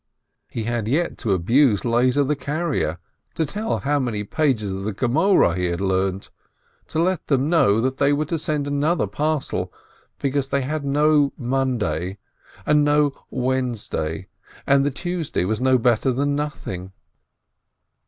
[0.49, 2.97] He had yet to abuse Lezer the carrier,
[3.35, 6.31] to tell how many pages of the Gemoreh he had learnt,
[6.87, 9.71] to let them know they were to send another parcel,
[10.17, 12.17] because they had no "Monday"
[12.65, 14.27] and no "Wednesday,"
[14.65, 16.93] and the "Tuesday" was no better than nothing.